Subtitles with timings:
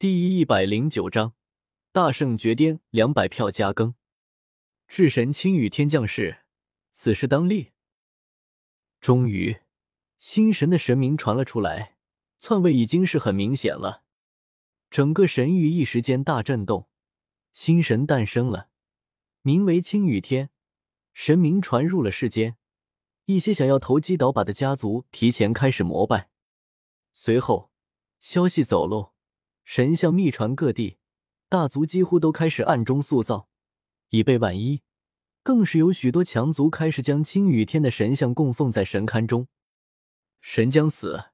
[0.00, 1.34] 第一百零九章
[1.92, 3.94] 大圣绝巅，两百票加更。
[4.88, 6.38] 至神青羽天降世，
[6.90, 7.72] 此事当立。
[8.98, 9.58] 终于，
[10.18, 11.98] 新神的神明传了出来，
[12.38, 14.04] 篡位已经是很明显了。
[14.88, 16.88] 整个神域一时间大震动，
[17.52, 18.70] 新神诞生了，
[19.42, 20.48] 名为青羽天，
[21.12, 22.56] 神明传入了世间。
[23.26, 26.30] 一些想要投机倒把的家族提前开始膜拜，
[27.12, 27.70] 随后
[28.18, 29.09] 消息走漏，
[29.72, 30.98] 神像秘传各地，
[31.48, 33.48] 大族几乎都开始暗中塑造，
[34.08, 34.82] 以备万一。
[35.44, 39.46] 更是有许多强族开始将青羽天的神像供奉在神龛中。
[40.40, 41.26] 神将死，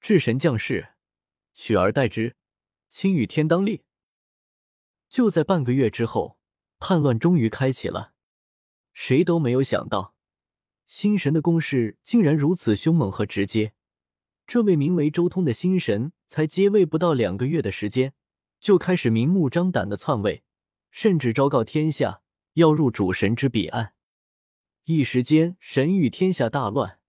[0.00, 0.94] 至神降世，
[1.52, 2.34] 取而代之，
[2.88, 3.84] 青羽天当立。
[5.10, 6.38] 就在半个月之后，
[6.78, 8.14] 叛乱终于开启了。
[8.94, 10.14] 谁都没有想到。
[10.86, 13.74] 新神的攻势竟然如此凶猛和直接，
[14.46, 18.14] 这位名为周通的新神才接位不到两个月的时间，
[18.60, 20.44] 就开始明目张胆的篡位，
[20.90, 22.22] 甚至昭告天下
[22.54, 23.94] 要入主神之彼岸。
[24.84, 27.00] 一时间，神域天下大乱，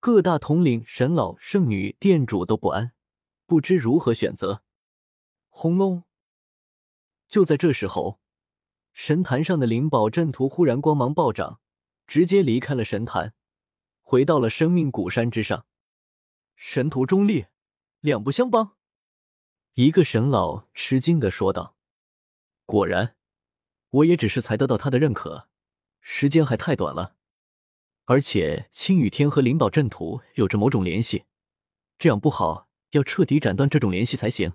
[0.00, 2.92] 各大统领、神老、圣女、店主都不安，
[3.46, 4.62] 不知如何选择。
[5.48, 6.04] 轰隆！
[7.28, 8.18] 就在这时候，
[8.94, 11.60] 神坛上的灵宝阵图忽然光芒暴涨。
[12.06, 13.34] 直接离开了神坛，
[14.00, 15.66] 回到了生命古山之上。
[16.60, 17.46] 神图中立，
[18.00, 18.76] 两不相帮。
[19.74, 21.76] 一个神老吃惊的说道
[22.66, 23.14] ：“果然，
[23.90, 25.48] 我也只是才得到他的认可，
[26.00, 27.14] 时间还太短了。
[28.06, 31.26] 而且青羽天和灵宝阵图有着某种联系，
[31.96, 34.54] 这样不好，要彻底斩断这种联系才行。”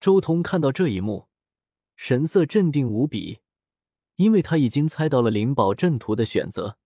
[0.00, 1.28] 周通看到这一幕，
[1.96, 3.40] 神色镇定无比。
[4.16, 6.78] 因为他已经猜到了灵宝阵图的选择，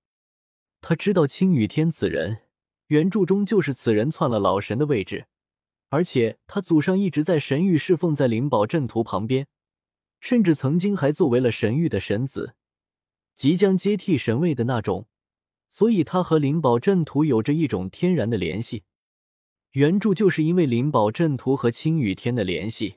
[0.80, 2.47] 他知道青羽天此人
[2.88, 5.26] 原著中就是此人篡了老神的位置，
[5.90, 9.46] 而且他祖上一直在神域侍奉在灵宝阵图旁边，
[10.20, 12.54] 甚至曾经还作为了神域的神子，
[13.34, 15.06] 即将接替神位的那种，
[15.68, 18.84] 所以他和灵宝阵图有着一种天然的联系。
[19.72, 22.96] 原著就是因为灵宝阵图和青羽天的联系，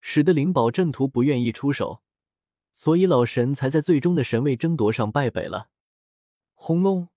[0.00, 2.02] 使得灵宝阵图不愿意出手。
[2.72, 5.70] 所以老神才在最终的神位争夺上败北了。
[6.54, 7.08] 轰隆！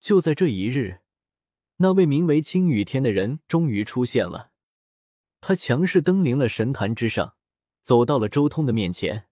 [0.00, 1.00] 就在这一日，
[1.76, 4.50] 那位名为青羽天的人终于出现了。
[5.40, 7.36] 他强势登临了神坛之上，
[7.82, 9.28] 走到了周通的面前。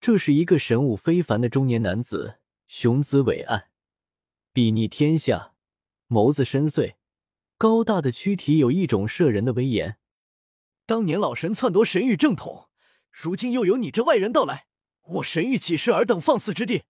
[0.00, 3.70] 这是一个神武非凡的中年男子，雄姿伟岸，
[4.52, 5.54] 睥睨天下，
[6.08, 6.96] 眸子深邃，
[7.56, 9.96] 高大的躯体有一种摄人的威严。
[10.84, 12.68] 当年老神篡夺神域正统。
[13.10, 14.66] 如今又有你这外人到来，
[15.02, 16.82] 我神域岂是尔等放肆之地？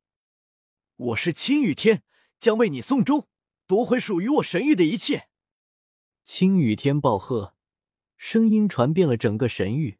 [0.96, 2.02] 我是青羽天，
[2.38, 3.26] 将为你送终，
[3.66, 5.28] 夺回属于我神域的一切。
[6.24, 7.54] 青羽天暴喝，
[8.16, 9.98] 声音传遍了整个神域，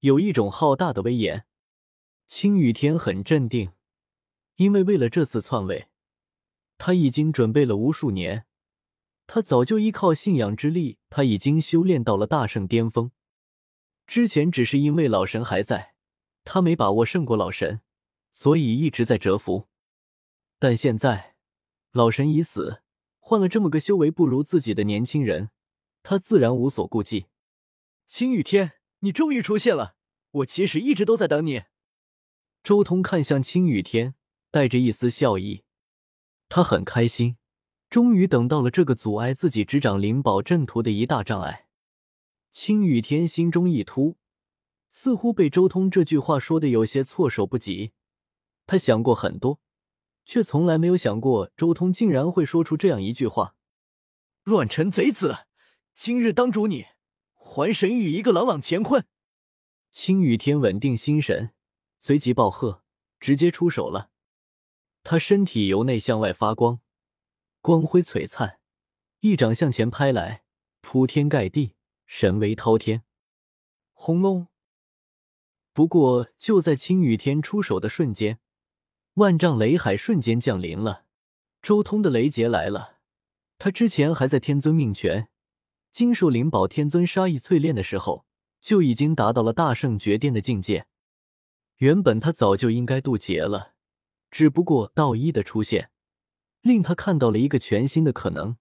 [0.00, 1.44] 有一种浩大的威严。
[2.26, 3.72] 青羽天很镇定，
[4.56, 5.88] 因为为了这次篡位，
[6.78, 8.46] 他已经准备了无数年。
[9.26, 13.12] 他早就依靠信仰之力，他已经修炼到了大圣巅峰。
[14.06, 15.94] 之前只是因为老神还在，
[16.44, 17.80] 他没把握胜过老神，
[18.32, 19.68] 所以一直在蛰伏。
[20.58, 21.31] 但现在
[21.92, 22.82] 老神已死，
[23.20, 25.50] 换了这么个修为不如自己的年轻人，
[26.02, 27.26] 他自然无所顾忌。
[28.06, 29.96] 青雨天，你终于出现了！
[30.30, 31.64] 我其实一直都在等你。
[32.62, 34.14] 周通看向青雨天，
[34.50, 35.64] 带着一丝笑意，
[36.48, 37.36] 他很开心，
[37.90, 41.68] 终于等到了这个阻碍自己执掌灵宝阵图的一大障碍。
[42.50, 44.16] 青雨天心中一突，
[44.90, 47.92] 似乎被周通这句话说的有些措手不及。
[48.66, 49.60] 他想过很多，
[50.24, 53.56] 却从来没有想过周通竟然会说出这样一句话
[54.44, 55.46] ：“乱臣贼子，
[55.94, 56.86] 今日当主你，
[57.34, 59.04] 还神域一个朗朗乾坤。”
[59.90, 61.52] 青雨天稳定心神，
[61.98, 62.82] 随即暴喝，
[63.20, 64.10] 直接出手了。
[65.02, 66.80] 他身体由内向外发光，
[67.60, 68.58] 光辉璀璨，
[69.20, 70.44] 一掌向前拍来，
[70.80, 71.74] 铺天盖地。
[72.04, 73.04] 神威滔天，
[73.92, 74.48] 轰隆！
[75.72, 78.38] 不过就在青羽天出手的瞬间，
[79.14, 81.04] 万丈雷海瞬间降临了。
[81.60, 82.98] 周通的雷劫来了。
[83.58, 85.28] 他之前还在天尊命权、
[85.92, 88.26] 经受灵宝天尊杀意淬炼的时候，
[88.60, 90.86] 就已经达到了大圣绝巅的境界。
[91.76, 93.74] 原本他早就应该渡劫了，
[94.30, 95.90] 只不过道一的出现，
[96.62, 98.56] 令他看到了一个全新的可能，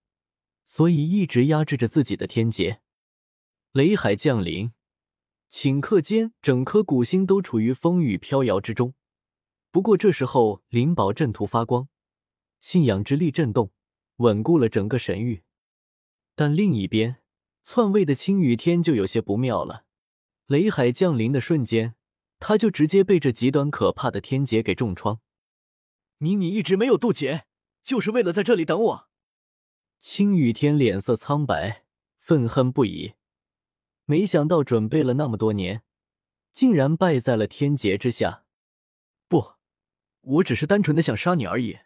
[0.63, 2.81] 所以一直压制着自己的天劫。
[3.71, 4.73] 雷海降临，
[5.49, 8.93] 顷刻间，整颗古星都处于风雨飘摇之中。
[9.71, 11.87] 不过这时候，灵宝阵图发光，
[12.59, 13.71] 信仰之力震动，
[14.17, 15.43] 稳固了整个神域。
[16.35, 17.21] 但另一边，
[17.63, 19.85] 篡位的青羽天就有些不妙了。
[20.47, 21.95] 雷海降临的瞬间，
[22.37, 25.21] 他就直接被这极端可怕的天劫给重创。
[26.17, 27.45] 你你一直没有渡劫，
[27.81, 29.07] 就是为了在这里等我？
[30.01, 31.85] 青羽天脸色苍白，
[32.17, 33.13] 愤恨不已。
[34.03, 35.83] 没想到准备了那么多年，
[36.51, 38.43] 竟然败在了天劫之下。
[40.21, 41.79] 我只是单纯的想杀你而已。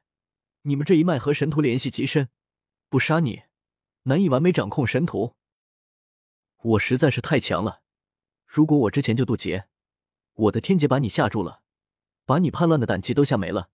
[0.63, 2.29] 你们这一脉和神荼联系极深，
[2.89, 3.43] 不杀你，
[4.03, 5.35] 难以完美掌控神荼。
[6.61, 7.83] 我实在是太强了。
[8.45, 9.67] 如果我之前就渡劫，
[10.33, 11.61] 我的天劫把你吓住了，
[12.25, 13.69] 把你叛乱的胆气都吓没了，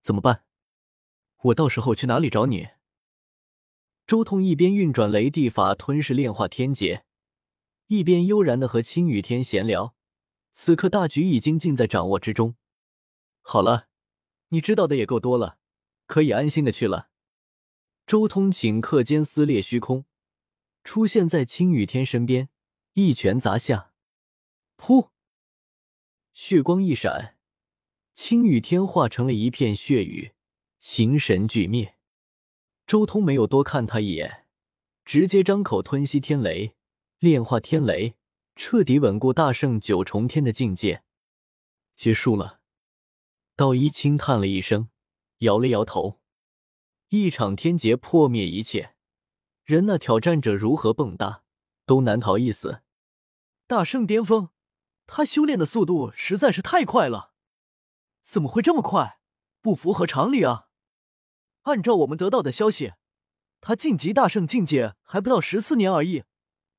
[0.00, 0.44] 怎么办？
[1.42, 2.68] 我到时候去哪里找你？
[4.06, 7.04] 周通一边运转雷地法吞噬炼化天劫，
[7.86, 9.94] 一边悠然的和青雨天闲聊。
[10.52, 12.56] 此刻大局已经尽在掌握之中。
[13.42, 13.89] 好了，
[14.50, 15.56] 你知道的也够多了。
[16.06, 17.08] 可以安心的去了。
[18.04, 20.06] 周通顷刻间撕裂虚空，
[20.82, 22.48] 出现在青羽天身边，
[22.94, 23.92] 一拳砸下，
[24.76, 25.10] 噗！
[26.32, 27.38] 血光一闪，
[28.12, 30.32] 青羽天化成了一片血雨，
[30.80, 31.94] 形神俱灭。
[32.88, 34.48] 周通没有多看他一眼，
[35.04, 36.74] 直接张口吞吸天雷，
[37.20, 38.16] 炼化天雷，
[38.56, 41.04] 彻底稳固大圣九重天的境界。
[41.94, 42.59] 结束了。
[43.60, 44.88] 道一轻叹了一声。
[45.40, 46.18] 摇了摇头，
[47.10, 48.94] 一场天劫破灭一切，
[49.64, 51.42] 人那挑战者如何蹦跶，
[51.84, 52.80] 都难逃一死。
[53.66, 54.48] 大圣巅峰，
[55.06, 57.34] 他修炼的速度实在是太快了，
[58.22, 59.20] 怎么会这么快？
[59.60, 60.68] 不符合常理啊！
[61.64, 62.94] 按照我们得到的消息，
[63.60, 66.24] 他晋级大圣境界还不到十四年而已，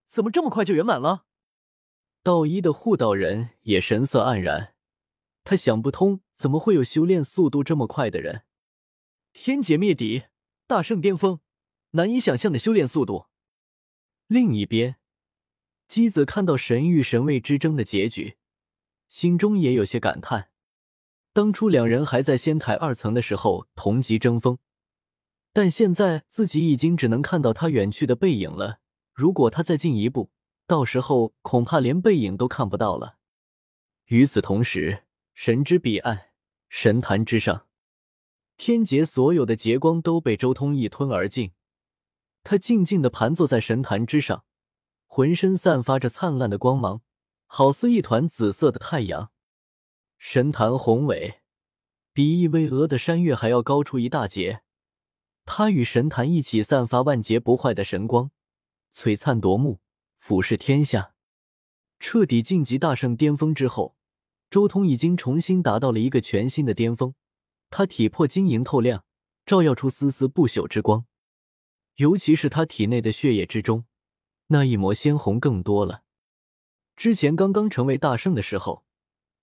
[0.08, 1.26] 怎么这么快就圆满了？
[2.24, 4.74] 道一的护道人也神色黯然，
[5.44, 8.42] 他想不通，怎么会有修炼速度这么快的人？
[9.32, 10.24] 天劫灭敌，
[10.66, 11.40] 大圣巅峰，
[11.92, 13.28] 难以想象的修炼速度。
[14.26, 14.96] 另一边，
[15.88, 18.38] 姬子看到神域神位之争的结局，
[19.08, 20.50] 心中也有些感叹。
[21.32, 24.58] 当初两人还在仙台二层的时候同级争锋，
[25.54, 28.80] 但现在自己已经只能看到他远去的背影了。
[29.14, 30.32] 如果他再进一步，
[30.66, 33.20] 到时候恐怕连背影都看不到了。
[34.06, 35.04] 与此同时，
[35.36, 36.31] 神之彼岸，
[36.74, 37.68] 神坛之上。
[38.56, 41.52] 天劫所有的劫光都被周通一吞而尽，
[42.44, 44.46] 他静静的盘坐在神坛之上，
[45.06, 47.02] 浑身散发着灿烂的光芒，
[47.46, 49.32] 好似一团紫色的太阳。
[50.18, 51.42] 神坛宏伟，
[52.14, 54.62] 比一巍峨的山岳还要高出一大截。
[55.44, 58.32] 他与神坛一起散发万劫不坏的神光，
[58.94, 59.82] 璀璨夺目，
[60.20, 61.16] 俯视天下。
[62.00, 63.98] 彻底晋级大圣巅峰之后，
[64.52, 67.16] 周通已经重新达到了一个全新的巅峰。
[67.70, 69.06] 他体魄晶莹透亮，
[69.46, 71.06] 照耀出丝丝不朽之光，
[71.96, 73.86] 尤其是他体内的血液之中，
[74.48, 76.04] 那一抹鲜红更多了。
[76.98, 78.84] 之前刚刚成为大圣的时候，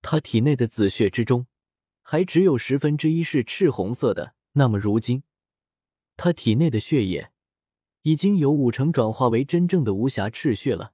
[0.03, 1.47] 他体内的紫血之中
[2.03, 5.23] 还只有十分之一是赤红色的，那么如今，
[6.15, 7.31] 他体内的血液
[8.03, 10.93] 已经有五成转化为真正的无瑕赤血了。